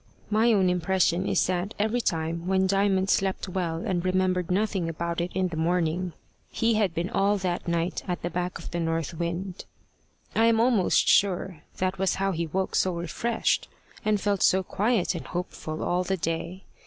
My 0.31 0.51
own 0.51 0.67
impression 0.67 1.27
is 1.27 1.45
that 1.45 1.75
every 1.77 2.01
time 2.01 2.47
when 2.47 2.65
Diamond 2.65 3.11
slept 3.11 3.47
well 3.47 3.85
and 3.85 4.03
remembered 4.03 4.49
nothing 4.49 4.89
about 4.89 5.21
it 5.21 5.31
in 5.35 5.49
the 5.49 5.57
morning, 5.57 6.13
he 6.49 6.73
had 6.73 6.95
been 6.95 7.07
all 7.11 7.37
that 7.37 7.67
night 7.67 8.01
at 8.07 8.23
the 8.23 8.31
back 8.31 8.57
of 8.57 8.71
the 8.71 8.79
north 8.79 9.13
wind. 9.13 9.65
I 10.35 10.45
am 10.47 10.59
almost 10.59 11.07
sure 11.07 11.61
that 11.77 11.99
was 11.99 12.15
how 12.15 12.31
he 12.31 12.47
woke 12.47 12.73
so 12.73 12.95
refreshed, 12.95 13.67
and 14.03 14.19
felt 14.19 14.41
so 14.41 14.63
quiet 14.63 15.13
and 15.13 15.27
hopeful 15.27 15.83
all 15.83 16.03
the 16.03 16.17
day. 16.17 16.63